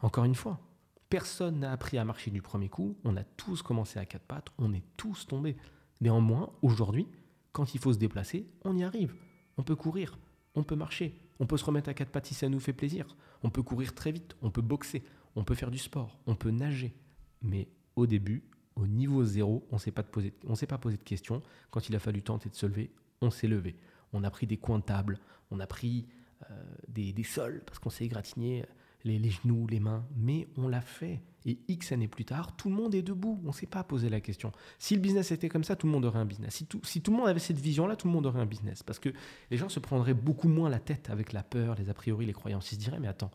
Encore 0.00 0.26
une 0.26 0.34
fois, 0.34 0.60
personne 1.08 1.60
n'a 1.60 1.72
appris 1.72 1.96
à 1.96 2.04
marcher 2.04 2.30
du 2.30 2.42
premier 2.42 2.68
coup, 2.68 2.98
on 3.02 3.16
a 3.16 3.24
tous 3.24 3.62
commencé 3.62 3.98
à 3.98 4.04
quatre 4.04 4.26
pattes, 4.26 4.48
on 4.58 4.74
est 4.74 4.84
tous 4.98 5.26
tombés. 5.26 5.56
Néanmoins, 6.02 6.52
aujourd'hui, 6.60 7.08
quand 7.52 7.72
il 7.72 7.80
faut 7.80 7.94
se 7.94 7.98
déplacer, 7.98 8.46
on 8.62 8.76
y 8.76 8.84
arrive. 8.84 9.14
On 9.56 9.62
peut 9.62 9.76
courir, 9.76 10.18
on 10.54 10.62
peut 10.62 10.76
marcher, 10.76 11.20
on 11.38 11.46
peut 11.46 11.56
se 11.56 11.64
remettre 11.64 11.88
à 11.88 11.94
quatre 11.94 12.10
pattes 12.10 12.26
si 12.26 12.34
ça 12.34 12.48
nous 12.48 12.60
fait 12.60 12.72
plaisir, 12.72 13.16
on 13.42 13.50
peut 13.50 13.62
courir 13.62 13.94
très 13.94 14.12
vite, 14.12 14.36
on 14.42 14.50
peut 14.50 14.62
boxer, 14.62 15.02
on 15.36 15.44
peut 15.44 15.54
faire 15.54 15.70
du 15.70 15.78
sport, 15.78 16.18
on 16.26 16.34
peut 16.34 16.50
nager. 16.50 16.94
Mais 17.42 17.68
au 17.96 18.06
début, 18.06 18.44
au 18.76 18.86
niveau 18.86 19.24
zéro, 19.24 19.66
on 19.70 19.76
ne 19.76 19.80
s'est 19.80 19.92
pas 19.92 20.02
posé 20.02 20.96
de 20.96 21.02
questions. 21.02 21.42
Quand 21.70 21.88
il 21.88 21.94
a 21.94 21.98
fallu 21.98 22.22
tenter 22.22 22.48
de 22.48 22.54
se 22.54 22.66
lever, 22.66 22.92
on 23.20 23.30
s'est 23.30 23.46
levé. 23.46 23.76
On 24.12 24.24
a 24.24 24.30
pris 24.30 24.46
des 24.46 24.56
coins 24.56 24.78
de 24.78 24.84
table, 24.84 25.18
on 25.50 25.60
a 25.60 25.66
pris 25.66 26.06
euh, 26.50 26.74
des, 26.88 27.12
des, 27.12 27.22
sols 27.22 27.62
parce 27.66 27.78
qu'on 27.78 27.90
s'est 27.90 28.04
égratigné 28.04 28.64
les, 29.04 29.30
genoux, 29.30 29.66
les 29.66 29.80
mains, 29.80 30.06
mais 30.16 30.48
on 30.56 30.68
l'a 30.68 30.80
fait. 30.80 31.22
Et 31.46 31.58
X 31.68 31.92
années 31.92 32.08
plus 32.08 32.24
tard, 32.24 32.56
tout 32.56 32.70
le 32.70 32.74
monde 32.74 32.94
est 32.94 33.02
debout. 33.02 33.38
On 33.44 33.48
ne 33.48 33.52
s'est 33.52 33.66
pas 33.66 33.84
posé 33.84 34.08
la 34.08 34.20
question. 34.20 34.50
Si 34.78 34.94
le 34.94 35.00
business 35.00 35.30
était 35.30 35.50
comme 35.50 35.64
ça, 35.64 35.76
tout 35.76 35.86
le 35.86 35.92
monde 35.92 36.06
aurait 36.06 36.18
un 36.18 36.24
business. 36.24 36.54
Si 36.54 36.66
tout, 36.66 36.80
si 36.84 37.02
tout 37.02 37.10
le 37.10 37.18
monde 37.18 37.28
avait 37.28 37.40
cette 37.40 37.58
vision-là, 37.58 37.96
tout 37.96 38.06
le 38.06 38.14
monde 38.14 38.24
aurait 38.24 38.40
un 38.40 38.46
business. 38.46 38.82
Parce 38.82 38.98
que 38.98 39.10
les 39.50 39.58
gens 39.58 39.68
se 39.68 39.78
prendraient 39.78 40.14
beaucoup 40.14 40.48
moins 40.48 40.70
la 40.70 40.78
tête 40.78 41.10
avec 41.10 41.34
la 41.34 41.42
peur, 41.42 41.74
les 41.74 41.90
a 41.90 41.94
priori, 41.94 42.24
les 42.24 42.32
croyances. 42.32 42.72
Ils 42.72 42.76
se 42.76 42.80
diraient, 42.80 42.98
mais 42.98 43.08
attends, 43.08 43.30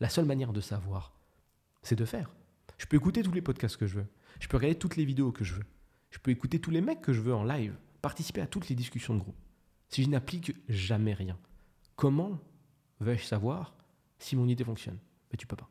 la 0.00 0.08
seule 0.08 0.24
manière 0.24 0.52
de 0.52 0.60
savoir, 0.60 1.12
c'est 1.82 1.96
de 1.96 2.04
faire. 2.04 2.34
Je 2.78 2.86
peux 2.86 2.96
écouter 2.96 3.22
tous 3.22 3.32
les 3.32 3.42
podcasts 3.42 3.76
que 3.76 3.86
je 3.86 4.00
veux. 4.00 4.06
Je 4.40 4.48
peux 4.48 4.56
regarder 4.56 4.78
toutes 4.78 4.96
les 4.96 5.04
vidéos 5.04 5.30
que 5.30 5.44
je 5.44 5.54
veux. 5.54 5.64
Je 6.10 6.18
peux 6.18 6.32
écouter 6.32 6.60
tous 6.60 6.70
les 6.70 6.80
mecs 6.80 7.00
que 7.00 7.12
je 7.12 7.20
veux 7.20 7.34
en 7.34 7.44
live. 7.44 7.76
Participer 8.02 8.40
à 8.40 8.46
toutes 8.46 8.68
les 8.68 8.74
discussions 8.74 9.14
de 9.14 9.20
groupe. 9.20 9.36
Si 9.88 10.02
je 10.02 10.08
n'applique 10.08 10.52
jamais 10.68 11.14
rien, 11.14 11.38
comment 11.94 12.40
vais-je 13.00 13.24
savoir 13.24 13.75
si 14.18 14.36
mon 14.36 14.48
idée 14.48 14.64
fonctionne. 14.64 14.98
Mais 15.30 15.36
tu 15.36 15.46
peux 15.46 15.56
pas. 15.56 15.68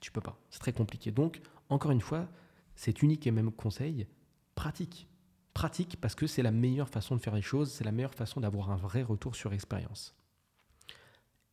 Tu 0.00 0.10
peux 0.12 0.20
pas. 0.20 0.38
C'est 0.50 0.60
très 0.60 0.72
compliqué. 0.72 1.10
Donc, 1.10 1.40
encore 1.68 1.90
une 1.90 2.00
fois, 2.00 2.28
c'est 2.76 3.02
unique 3.02 3.26
et 3.26 3.30
même 3.30 3.50
conseil, 3.50 4.06
pratique. 4.54 5.08
Pratique 5.54 6.00
parce 6.00 6.14
que 6.14 6.26
c'est 6.26 6.42
la 6.42 6.52
meilleure 6.52 6.88
façon 6.88 7.16
de 7.16 7.20
faire 7.20 7.34
les 7.34 7.42
choses, 7.42 7.72
c'est 7.72 7.84
la 7.84 7.92
meilleure 7.92 8.14
façon 8.14 8.40
d'avoir 8.40 8.70
un 8.70 8.76
vrai 8.76 9.02
retour 9.02 9.34
sur 9.34 9.52
expérience. 9.52 10.14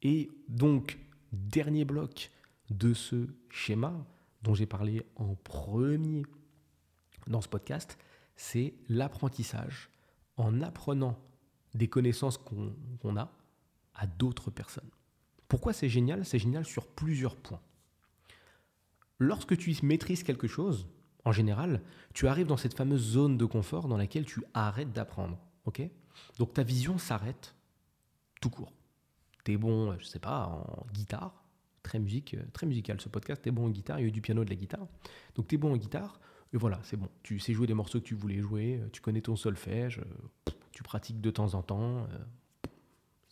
Et 0.02 0.30
donc, 0.48 1.00
dernier 1.32 1.86
bloc 1.86 2.32
de 2.70 2.94
ce 2.94 3.28
schéma 3.50 4.06
dont 4.44 4.54
j'ai 4.54 4.68
parlé 4.68 5.04
en 5.16 5.36
premier 5.36 6.24
dans 7.28 7.42
ce 7.42 7.48
podcast, 7.48 7.98
c'est 8.36 8.76
l'apprentissage 8.90 9.90
en 10.38 10.62
apprenant 10.62 11.18
des 11.74 11.88
connaissances 11.88 12.38
qu'on 12.38 13.18
a 13.18 13.32
à 13.96 14.08
d'autres 14.08 14.52
personnes. 14.52 14.90
Pourquoi 15.56 15.72
c'est 15.72 15.88
génial? 15.88 16.26
C'est 16.26 16.38
génial 16.38 16.66
sur 16.66 16.86
plusieurs 16.86 17.38
points. 17.38 17.62
Lorsque 19.20 19.56
tu 19.56 19.74
maîtrises 19.84 20.22
quelque 20.22 20.48
chose, 20.48 20.86
en 21.24 21.32
général, 21.32 21.82
tu 22.14 22.28
arrives 22.28 22.48
dans 22.48 22.58
cette 22.58 22.74
fameuse 22.74 23.00
zone 23.02 23.38
de 23.38 23.46
confort 23.46 23.88
dans 23.88 23.96
laquelle 23.96 24.26
tu 24.26 24.44
arrêtes 24.54 24.92
d'apprendre. 24.92 25.40
Ok? 25.64 25.82
Donc 26.40 26.54
ta 26.54 26.64
vision 26.64 26.98
s'arrête 26.98 27.56
tout 28.42 28.50
court. 28.50 28.74
T'es 29.46 29.56
bon, 29.56 29.98
je 29.98 30.04
sais 30.04 30.20
pas, 30.20 30.48
en 30.48 30.86
guitare, 30.92 31.46
très 31.84 32.00
musique, 32.00 32.36
très 32.52 32.68
musical 32.68 33.00
ce 33.00 33.08
podcast. 33.08 33.42
T'es 33.42 33.52
bon 33.52 33.68
en 33.68 33.70
guitare, 33.70 34.00
il 34.00 34.02
y 34.02 34.06
a 34.06 34.08
eu 34.10 34.12
du 34.12 34.20
piano, 34.20 34.44
de 34.44 34.50
la 34.50 34.58
guitare. 34.58 34.86
Donc 35.36 35.48
t'es 35.48 35.56
bon 35.56 35.72
en 35.72 35.78
guitare. 35.78 36.20
Et 36.52 36.58
voilà, 36.58 36.82
c'est 36.84 36.98
bon. 36.98 37.08
Tu 37.24 37.40
sais 37.40 37.54
jouer 37.54 37.66
des 37.66 37.74
morceaux 37.74 38.02
que 38.02 38.06
tu 38.06 38.16
voulais 38.16 38.42
jouer, 38.42 38.82
tu 38.92 39.00
connais 39.00 39.22
ton 39.22 39.38
solfège, 39.38 40.02
tu 40.74 40.84
pratiques 40.84 41.22
de 41.22 41.32
temps 41.32 41.54
en 41.54 41.64
temps, 41.64 42.10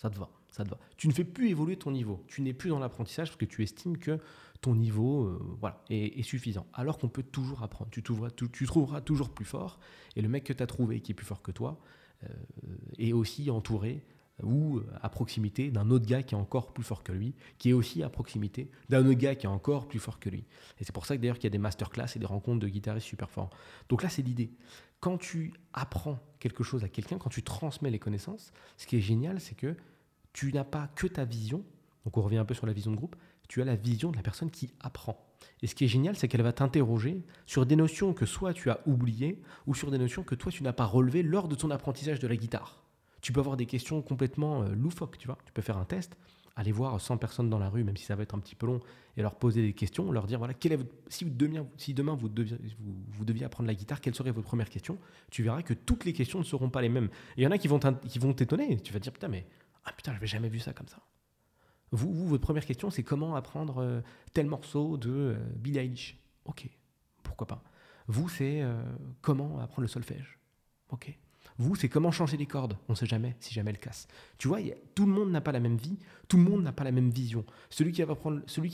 ça 0.03 0.09
te 0.09 0.19
va, 0.19 0.29
ça 0.51 0.65
te 0.65 0.69
va. 0.69 0.77
Tu 0.97 1.07
ne 1.07 1.13
fais 1.13 1.23
plus 1.23 1.49
évoluer 1.49 1.77
ton 1.77 1.89
niveau. 1.89 2.25
Tu 2.27 2.41
n'es 2.41 2.51
plus 2.51 2.69
dans 2.69 2.79
l'apprentissage 2.79 3.29
parce 3.29 3.37
que 3.37 3.45
tu 3.45 3.63
estimes 3.63 3.97
que 3.97 4.19
ton 4.59 4.75
niveau 4.75 5.23
euh, 5.23 5.57
voilà, 5.61 5.81
est, 5.89 6.21
suffisant. 6.23 6.67
Alors 6.73 6.97
qu'on 6.97 7.07
peut 7.07 7.23
toujours 7.23 7.63
apprendre. 7.63 7.89
Tu, 7.89 8.03
trouveras 8.03 8.99
toujours 8.99 9.29
plus 9.29 9.45
fort. 9.45 9.79
Et 10.17 10.21
le 10.21 10.27
mec 10.27 10.43
que 10.43 10.51
tu 10.51 10.61
as 10.61 10.67
trouvé 10.67 10.99
qui 10.99 11.13
est 11.13 11.15
plus 11.15 11.25
fort 11.25 11.41
que 11.41 11.51
toi 11.51 11.79
euh, 12.25 12.27
est 12.97 13.13
aussi 13.13 13.49
entouré 13.49 14.03
ou 14.41 14.81
à 15.01 15.07
proximité 15.07 15.71
d'un 15.71 15.89
autre 15.89 16.05
gars 16.05 16.21
qui 16.21 16.35
est 16.35 16.37
encore 16.37 16.73
plus 16.73 16.83
fort 16.83 17.03
que 17.03 17.13
lui, 17.13 17.33
qui 17.57 17.69
est 17.69 17.73
aussi 17.73 18.03
à 18.03 18.09
proximité 18.09 18.69
d'un 18.89 19.05
autre 19.05 19.19
gars 19.19 19.35
qui 19.35 19.45
est 19.45 19.49
encore 19.49 19.87
plus 19.87 19.99
fort 19.99 20.19
que 20.19 20.29
lui. 20.29 20.43
Et 20.79 20.83
c'est 20.83 20.91
pour 20.91 21.05
ça 21.05 21.15
que 21.15 21.21
d'ailleurs 21.21 21.37
qu'il 21.37 21.45
y 21.45 21.47
a 21.47 21.51
des 21.51 21.59
masterclass 21.59 22.07
et 22.15 22.19
des 22.19 22.25
rencontres 22.25 22.59
de 22.59 22.67
guitaristes 22.67 23.07
super 23.07 23.29
forts. 23.29 23.51
Donc 23.87 24.03
là, 24.03 24.09
c'est 24.09 24.23
l'idée. 24.23 24.51
Quand 24.99 25.17
tu 25.17 25.53
apprends 25.71 26.19
quelque 26.39 26.63
chose 26.63 26.83
à 26.83 26.89
quelqu'un, 26.89 27.17
quand 27.19 27.29
tu 27.29 27.43
transmets 27.43 27.91
les 27.91 27.99
connaissances, 27.99 28.51
ce 28.75 28.87
qui 28.87 28.97
est 28.97 29.01
génial, 29.01 29.39
c'est 29.39 29.55
que 29.55 29.77
tu 30.33 30.51
n'as 30.51 30.63
pas 30.63 30.89
que 30.95 31.07
ta 31.07 31.25
vision, 31.25 31.63
donc 32.05 32.17
on 32.17 32.21
revient 32.21 32.37
un 32.37 32.45
peu 32.45 32.53
sur 32.53 32.65
la 32.65 32.73
vision 32.73 32.91
de 32.91 32.97
groupe, 32.97 33.15
tu 33.47 33.61
as 33.61 33.65
la 33.65 33.75
vision 33.75 34.11
de 34.11 34.17
la 34.17 34.23
personne 34.23 34.49
qui 34.49 34.71
apprend. 34.79 35.17
Et 35.61 35.67
ce 35.67 35.75
qui 35.75 35.85
est 35.85 35.87
génial, 35.87 36.15
c'est 36.15 36.27
qu'elle 36.27 36.41
va 36.41 36.53
t'interroger 36.53 37.23
sur 37.45 37.65
des 37.65 37.75
notions 37.75 38.13
que 38.13 38.25
soit 38.25 38.53
tu 38.53 38.69
as 38.69 38.79
oubliées 38.87 39.41
ou 39.67 39.75
sur 39.75 39.91
des 39.91 39.97
notions 39.97 40.23
que 40.23 40.35
toi 40.35 40.51
tu 40.51 40.63
n'as 40.63 40.73
pas 40.73 40.85
relevées 40.85 41.23
lors 41.23 41.47
de 41.47 41.55
ton 41.55 41.69
apprentissage 41.71 42.19
de 42.19 42.27
la 42.27 42.35
guitare. 42.35 42.83
Tu 43.21 43.31
peux 43.31 43.39
avoir 43.39 43.55
des 43.55 43.65
questions 43.65 44.01
complètement 44.01 44.63
euh, 44.63 44.75
loufoques, 44.75 45.17
tu 45.17 45.27
vois. 45.27 45.37
Tu 45.45 45.53
peux 45.53 45.61
faire 45.61 45.77
un 45.77 45.85
test, 45.85 46.17
aller 46.55 46.71
voir 46.71 46.99
100 46.99 47.17
personnes 47.17 47.49
dans 47.49 47.59
la 47.59 47.69
rue, 47.69 47.83
même 47.83 47.95
si 47.95 48.05
ça 48.05 48.15
va 48.15 48.23
être 48.23 48.35
un 48.35 48.39
petit 48.39 48.55
peu 48.55 48.65
long, 48.65 48.81
et 49.15 49.21
leur 49.21 49.35
poser 49.35 49.61
des 49.61 49.73
questions, 49.73 50.11
leur 50.11 50.27
dire 50.27 50.39
voilà, 50.39 50.53
si, 51.07 51.25
demain, 51.25 52.15
vous 52.15 52.29
deviez, 52.29 53.45
apprendre 53.45 53.67
la 53.67 53.75
guitare, 53.75 54.01
quelle 54.01 54.15
serait 54.15 54.31
votre 54.31 54.47
première 54.47 54.69
question? 54.69 54.97
Tu 55.31 55.43
verras 55.43 55.61
que 55.61 55.73
toutes 55.73 56.03
les 56.03 56.13
questions 56.13 56.39
ne 56.39 56.43
seront 56.43 56.69
pas 56.69 56.81
les 56.81 56.89
mêmes. 56.89 57.09
Il 57.37 57.43
y 57.43 57.47
en 57.47 57.51
a 57.51 57.57
qui 57.57 57.67
vont 57.67 58.33
t'étonner. 58.33 58.77
Tu 58.81 58.91
vas 58.91 58.99
te 58.99 59.03
dire 59.03 59.13
putain, 59.13 59.29
mais 59.29 59.45
ah 59.85 59.91
putain, 59.93 60.11
je 60.11 60.17
n'avais 60.17 60.27
jamais 60.27 60.49
vu 60.49 60.59
ça 60.59 60.73
comme 60.73 60.87
ça. 60.87 60.99
Vous, 61.91 62.27
votre 62.27 62.43
première 62.43 62.65
question, 62.65 62.89
c'est 62.89 63.03
comment 63.03 63.35
apprendre 63.35 63.77
euh, 63.79 64.01
tel 64.33 64.47
morceau 64.47 64.97
de 64.97 65.11
euh, 65.11 65.35
Billie 65.55 66.17
Ok, 66.45 66.67
pourquoi 67.21 67.47
pas. 67.47 67.63
Vous, 68.07 68.27
c'est 68.29 68.61
euh, 68.61 68.81
comment 69.21 69.59
apprendre 69.59 69.81
le 69.83 69.87
solfège? 69.87 70.39
Ok. 70.89 71.17
Vous, 71.57 71.75
c'est 71.75 71.89
comment 71.89 72.11
changer 72.11 72.37
les 72.37 72.45
cordes. 72.45 72.77
On 72.89 72.93
ne 72.93 72.97
sait 72.97 73.05
jamais 73.05 73.35
si 73.39 73.53
jamais 73.53 73.71
elle 73.71 73.79
casse. 73.79 74.07
Tu 74.37 74.47
vois, 74.47 74.59
tout 74.95 75.05
le 75.05 75.11
monde 75.11 75.31
n'a 75.31 75.41
pas 75.41 75.51
la 75.51 75.59
même 75.59 75.77
vie, 75.77 75.97
tout 76.27 76.37
le 76.37 76.43
monde 76.43 76.63
n'a 76.63 76.71
pas 76.71 76.83
la 76.83 76.91
même 76.91 77.09
vision. 77.09 77.45
Celui 77.69 77.91
qui, 77.91 78.01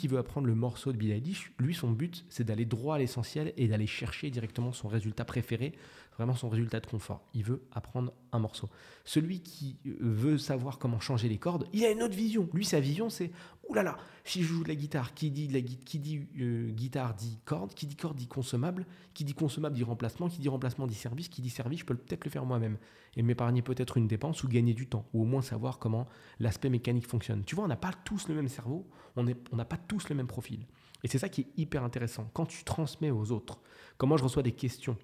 veut 0.08 0.18
apprendre 0.18 0.48
le 0.48 0.56
morceau 0.56 0.92
de 0.92 0.98
Billie 0.98 1.38
lui, 1.60 1.74
son 1.74 1.92
but, 1.92 2.26
c'est 2.30 2.46
d'aller 2.46 2.66
droit 2.66 2.96
à 2.96 3.00
l'essentiel 3.00 3.54
et 3.58 3.68
d'aller 3.68 3.88
chercher 3.88 4.30
directement 4.30 4.72
son 4.72 4.88
résultat 4.88 5.26
préféré 5.26 5.74
vraiment 6.20 6.36
son 6.36 6.50
résultat 6.50 6.82
de 6.82 6.86
confort. 6.86 7.22
Il 7.34 7.46
veut 7.46 7.64
apprendre 7.72 8.12
un 8.34 8.40
morceau. 8.40 8.70
Celui 9.06 9.40
qui 9.40 9.78
euh, 9.88 9.96
veut 10.02 10.38
savoir 10.38 10.78
comment 10.78 11.00
changer 11.00 11.30
les 11.30 11.38
cordes, 11.38 11.66
il 11.72 11.86
a 11.86 11.92
une 11.92 12.04
autre 12.04 12.14
vision. 12.14 12.50
Lui, 12.54 12.66
sa 12.66 12.82
vision, 12.82 13.10
c'est 13.10 13.32
Ouh 13.70 13.76
là 13.76 13.84
là, 13.84 13.98
si 14.24 14.42
je 14.42 14.48
joue 14.48 14.64
de 14.64 14.68
la 14.68 14.76
guitare, 14.76 15.14
qui 15.14 15.30
dit, 15.30 15.48
la, 15.48 15.62
qui 15.62 16.00
dit 16.00 16.28
euh, 16.40 16.72
guitare 16.72 17.14
dit 17.14 17.40
corde, 17.46 17.74
qui 17.76 17.86
dit 17.86 17.96
corde 17.96 18.18
dit 18.18 18.28
consommable, 18.28 18.88
qui 19.14 19.24
dit 19.24 19.36
consommable 19.36 19.76
dit 19.76 19.84
remplacement, 19.84 20.28
qui 20.28 20.40
dit 20.40 20.50
remplacement 20.50 20.88
dit 20.88 20.96
service, 20.96 21.30
qui 21.30 21.44
dit 21.44 21.52
service, 21.52 21.80
je 21.80 21.86
peux 21.86 21.96
peut-être 21.96 22.26
le 22.26 22.32
faire 22.32 22.46
moi-même 22.46 22.78
et 23.16 23.22
m'épargner 23.22 23.62
peut-être 23.62 23.98
une 23.98 24.08
dépense 24.08 24.44
ou 24.44 24.48
gagner 24.48 24.74
du 24.74 24.88
temps, 24.88 25.06
ou 25.14 25.22
au 25.22 25.26
moins 25.26 25.44
savoir 25.44 25.78
comment 25.78 26.08
l'aspect 26.40 26.70
mécanique 26.70 27.08
fonctionne. 27.08 27.44
Tu 27.46 27.54
vois, 27.56 27.66
on 27.66 27.68
n'a 27.68 27.76
pas 27.76 27.94
tous 28.06 28.28
le 28.28 28.34
même 28.34 28.48
cerveau, 28.48 28.88
on 29.16 29.24
n'a 29.24 29.66
pas 29.66 29.78
tous 29.78 30.10
le 30.10 30.16
même 30.16 30.28
profil. 30.28 30.66
Et 31.04 31.08
c'est 31.08 31.20
ça 31.20 31.30
qui 31.30 31.42
est 31.42 31.48
hyper 31.58 31.84
intéressant. 31.84 32.30
Quand 32.34 32.48
tu 32.48 32.64
transmets 32.64 33.12
aux 33.12 33.32
autres, 33.32 33.60
comment 33.98 34.18
je 34.18 34.24
reçois 34.24 34.44
des 34.44 34.52
questions, 34.52 34.98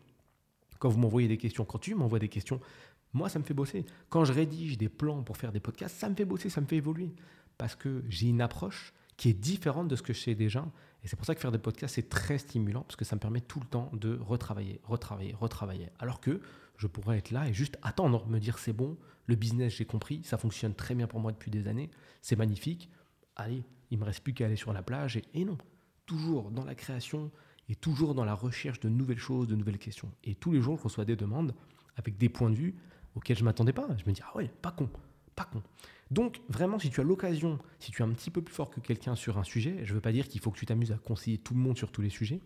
quand 0.79 0.89
vous 0.89 0.99
m'envoyez 0.99 1.27
des 1.27 1.37
questions, 1.37 1.65
quand 1.65 1.79
tu 1.79 1.93
m'envoies 1.93 2.19
des 2.19 2.29
questions, 2.29 2.59
moi, 3.13 3.29
ça 3.29 3.39
me 3.39 3.45
fait 3.45 3.53
bosser. 3.53 3.85
Quand 4.09 4.25
je 4.25 4.33
rédige 4.33 4.77
des 4.77 4.89
plans 4.89 5.23
pour 5.23 5.37
faire 5.37 5.53
des 5.53 5.61
podcasts, 5.61 5.95
ça 5.95 6.09
me 6.09 6.15
fait 6.15 6.25
bosser, 6.25 6.49
ça 6.49 6.59
me 6.59 6.65
fait 6.65 6.75
évoluer. 6.75 7.13
Parce 7.57 7.75
que 7.75 8.03
j'ai 8.09 8.27
une 8.27 8.41
approche 8.41 8.93
qui 9.17 9.29
est 9.29 9.33
différente 9.33 9.87
de 9.87 9.95
ce 9.95 10.01
que 10.01 10.13
je 10.13 10.19
sais 10.19 10.35
déjà. 10.35 10.65
Et 11.03 11.07
c'est 11.07 11.15
pour 11.15 11.25
ça 11.25 11.35
que 11.35 11.41
faire 11.41 11.51
des 11.51 11.57
podcasts, 11.57 11.95
c'est 11.95 12.09
très 12.09 12.37
stimulant, 12.37 12.81
parce 12.81 12.95
que 12.95 13.05
ça 13.05 13.15
me 13.15 13.21
permet 13.21 13.41
tout 13.41 13.59
le 13.59 13.65
temps 13.65 13.89
de 13.93 14.17
retravailler, 14.17 14.81
retravailler, 14.83 15.33
retravailler. 15.39 15.89
Alors 15.99 16.19
que 16.19 16.41
je 16.77 16.87
pourrais 16.87 17.17
être 17.19 17.31
là 17.31 17.47
et 17.47 17.53
juste 17.53 17.77
attendre, 17.83 18.27
me 18.27 18.39
dire 18.39 18.57
c'est 18.57 18.73
bon, 18.73 18.97
le 19.27 19.35
business, 19.35 19.75
j'ai 19.75 19.85
compris, 19.85 20.21
ça 20.23 20.37
fonctionne 20.37 20.73
très 20.73 20.95
bien 20.95 21.07
pour 21.07 21.19
moi 21.19 21.31
depuis 21.31 21.51
des 21.51 21.67
années, 21.67 21.89
c'est 22.21 22.35
magnifique. 22.35 22.89
Allez, 23.35 23.63
il 23.91 23.99
me 23.99 24.03
reste 24.03 24.21
plus 24.21 24.33
qu'à 24.33 24.45
aller 24.45 24.55
sur 24.55 24.73
la 24.73 24.83
plage. 24.83 25.17
Et, 25.17 25.23
et 25.33 25.45
non, 25.45 25.57
toujours 26.05 26.51
dans 26.51 26.65
la 26.65 26.75
création, 26.75 27.31
et 27.69 27.75
toujours 27.75 28.13
dans 28.13 28.25
la 28.25 28.33
recherche 28.33 28.79
de 28.79 28.89
nouvelles 28.89 29.19
choses, 29.19 29.47
de 29.47 29.55
nouvelles 29.55 29.79
questions. 29.79 30.11
Et 30.23 30.35
tous 30.35 30.51
les 30.51 30.61
jours, 30.61 30.77
je 30.77 30.83
reçois 30.83 31.05
des 31.05 31.15
demandes 31.15 31.53
avec 31.97 32.17
des 32.17 32.29
points 32.29 32.49
de 32.49 32.55
vue 32.55 32.75
auxquels 33.15 33.37
je 33.37 33.41
ne 33.41 33.45
m'attendais 33.45 33.73
pas. 33.73 33.87
Je 33.97 34.05
me 34.05 34.13
dis, 34.13 34.21
ah 34.23 34.35
ouais, 34.35 34.51
pas 34.61 34.71
con, 34.71 34.89
pas 35.35 35.45
con. 35.45 35.63
Donc, 36.11 36.41
vraiment, 36.49 36.77
si 36.77 36.89
tu 36.91 37.01
as 37.01 37.03
l'occasion, 37.03 37.57
si 37.79 37.91
tu 37.91 38.01
es 38.01 38.05
un 38.05 38.09
petit 38.09 38.29
peu 38.29 38.41
plus 38.41 38.53
fort 38.53 38.69
que 38.69 38.79
quelqu'un 38.79 39.15
sur 39.15 39.37
un 39.37 39.43
sujet, 39.43 39.79
je 39.83 39.89
ne 39.89 39.95
veux 39.95 40.01
pas 40.01 40.11
dire 40.11 40.27
qu'il 40.27 40.39
faut 40.39 40.51
que 40.51 40.59
tu 40.59 40.65
t'amuses 40.65 40.91
à 40.91 40.97
conseiller 40.97 41.39
tout 41.39 41.55
le 41.55 41.59
monde 41.59 41.77
sur 41.77 41.91
tous 41.91 42.01
les 42.01 42.09
sujets, 42.09 42.41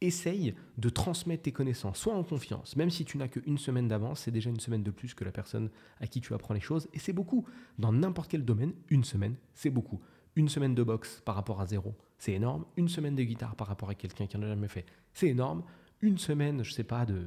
essaye 0.00 0.54
de 0.78 0.88
transmettre 0.88 1.42
tes 1.42 1.52
connaissances, 1.52 1.98
soit 1.98 2.14
en 2.14 2.24
confiance, 2.24 2.76
même 2.76 2.90
si 2.90 3.04
tu 3.04 3.18
n'as 3.18 3.28
qu'une 3.28 3.58
semaine 3.58 3.88
d'avance, 3.88 4.20
c'est 4.20 4.30
déjà 4.30 4.50
une 4.50 4.60
semaine 4.60 4.82
de 4.82 4.90
plus 4.90 5.14
que 5.14 5.24
la 5.24 5.32
personne 5.32 5.70
à 6.00 6.06
qui 6.06 6.20
tu 6.20 6.34
apprends 6.34 6.54
les 6.54 6.60
choses, 6.60 6.88
et 6.92 6.98
c'est 6.98 7.12
beaucoup. 7.12 7.46
Dans 7.78 7.92
n'importe 7.92 8.30
quel 8.30 8.44
domaine, 8.44 8.72
une 8.88 9.04
semaine, 9.04 9.36
c'est 9.54 9.70
beaucoup. 9.70 10.00
Une 10.34 10.48
semaine 10.48 10.74
de 10.74 10.82
boxe 10.82 11.22
par 11.24 11.34
rapport 11.34 11.60
à 11.60 11.66
zéro, 11.66 11.94
c'est 12.18 12.32
énorme. 12.32 12.64
Une 12.76 12.88
semaine 12.88 13.14
de 13.14 13.22
guitare 13.22 13.54
par 13.54 13.66
rapport 13.66 13.90
à 13.90 13.94
quelqu'un 13.94 14.26
qui 14.26 14.36
n'en 14.36 14.44
a 14.44 14.48
jamais 14.48 14.68
fait, 14.68 14.86
c'est 15.12 15.28
énorme. 15.28 15.62
Une 16.00 16.18
semaine, 16.18 16.64
je 16.64 16.72
sais 16.72 16.84
pas, 16.84 17.04
de, 17.04 17.26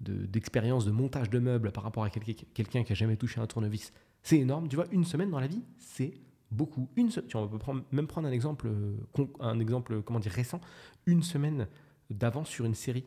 d'expérience 0.00 0.84
de, 0.84 0.90
montage 0.90 1.30
de 1.30 1.38
meubles 1.38 1.70
par 1.70 1.84
rapport 1.84 2.04
à 2.04 2.10
quelqu'un 2.10 2.82
qui 2.82 2.92
a 2.92 2.94
jamais 2.94 3.16
touché 3.16 3.40
un 3.40 3.46
tournevis, 3.46 3.92
c'est 4.24 4.38
énorme. 4.38 4.66
Tu 4.68 4.74
vois, 4.74 4.86
une 4.90 5.04
semaine 5.04 5.30
dans 5.30 5.38
la 5.38 5.46
vie, 5.46 5.62
c'est 5.78 6.14
beaucoup. 6.50 6.88
Une 6.96 7.10
tu 7.10 7.36
on 7.36 7.46
peut 7.46 7.58
prendre, 7.58 7.84
même 7.92 8.08
prendre 8.08 8.26
un 8.26 8.32
exemple, 8.32 8.66
euh, 8.66 8.96
un 9.38 9.60
exemple 9.60 10.02
comment 10.02 10.18
dire 10.18 10.32
récent. 10.32 10.60
Une 11.06 11.22
semaine 11.22 11.68
d'avance 12.10 12.48
sur 12.48 12.64
une 12.64 12.74
série. 12.74 13.04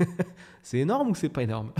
c'est 0.62 0.78
énorme 0.78 1.10
ou 1.10 1.14
c'est 1.14 1.28
pas 1.28 1.42
énorme? 1.42 1.72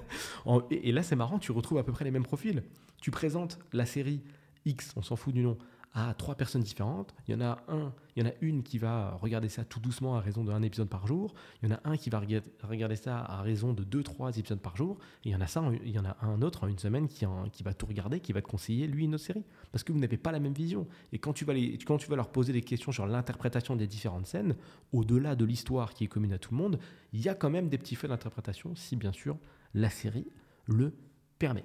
Et 0.70 0.90
là, 0.90 1.02
c'est 1.02 1.16
marrant, 1.16 1.38
tu 1.38 1.52
retrouves 1.52 1.78
à 1.78 1.84
peu 1.84 1.92
près 1.92 2.04
les 2.04 2.10
mêmes 2.10 2.24
profils. 2.24 2.62
Tu 3.00 3.10
présentes 3.10 3.58
la 3.72 3.86
série 3.86 4.22
X, 4.64 4.92
on 4.96 5.02
s'en 5.02 5.16
fout 5.16 5.34
du 5.34 5.42
nom, 5.42 5.58
à 5.94 6.12
trois 6.14 6.34
personnes 6.34 6.62
différentes. 6.62 7.14
Il 7.26 7.34
y 7.34 7.36
en 7.36 7.40
a 7.40 7.62
un, 7.68 7.92
il 8.16 8.22
y 8.22 8.26
en 8.26 8.28
a 8.28 8.32
une 8.40 8.64
qui 8.64 8.78
va 8.78 9.12
regarder 9.12 9.48
ça 9.48 9.64
tout 9.64 9.78
doucement 9.78 10.16
à 10.16 10.20
raison 10.20 10.44
d'un 10.44 10.60
épisode 10.62 10.88
par 10.88 11.06
jour. 11.06 11.34
Il 11.62 11.68
y 11.68 11.72
en 11.72 11.76
a 11.76 11.80
un 11.84 11.96
qui 11.96 12.10
va 12.10 12.20
regarder 12.62 12.96
ça 12.96 13.20
à 13.20 13.42
raison 13.42 13.72
de 13.72 13.84
deux, 13.84 14.02
trois 14.02 14.36
épisodes 14.36 14.60
par 14.60 14.76
jour. 14.76 14.98
Et 15.24 15.28
il 15.28 15.32
y 15.32 15.36
en 15.36 15.40
a 15.40 15.46
ça, 15.46 15.62
il 15.84 15.90
y 15.90 15.98
en 15.98 16.04
a 16.04 16.16
un 16.22 16.42
autre 16.42 16.64
en 16.64 16.66
une 16.66 16.78
semaine 16.78 17.06
qui, 17.06 17.24
qui 17.52 17.62
va 17.62 17.74
tout 17.74 17.86
regarder, 17.86 18.18
qui 18.18 18.32
va 18.32 18.42
te 18.42 18.48
conseiller 18.48 18.88
lui 18.88 19.04
une 19.04 19.14
autre 19.14 19.24
série, 19.24 19.44
parce 19.70 19.84
que 19.84 19.92
vous 19.92 19.98
n'avez 20.00 20.16
pas 20.16 20.32
la 20.32 20.40
même 20.40 20.52
vision. 20.52 20.88
Et 21.12 21.18
quand 21.18 21.32
tu 21.32 21.44
vas 21.44 21.54
les, 21.54 21.78
quand 21.78 21.98
tu 21.98 22.10
vas 22.10 22.16
leur 22.16 22.30
poser 22.30 22.52
des 22.52 22.62
questions 22.62 22.90
sur 22.90 23.06
l'interprétation 23.06 23.76
des 23.76 23.86
différentes 23.86 24.26
scènes, 24.26 24.56
au-delà 24.92 25.36
de 25.36 25.44
l'histoire 25.44 25.94
qui 25.94 26.04
est 26.04 26.08
commune 26.08 26.32
à 26.32 26.38
tout 26.38 26.52
le 26.52 26.58
monde, 26.60 26.80
il 27.12 27.20
y 27.20 27.28
a 27.28 27.34
quand 27.34 27.50
même 27.50 27.68
des 27.68 27.78
petits 27.78 27.94
faits 27.94 28.10
d'interprétation, 28.10 28.74
si 28.74 28.96
bien 28.96 29.12
sûr 29.12 29.38
la 29.74 29.90
série 29.90 30.26
le 30.66 30.92
permet. 31.38 31.64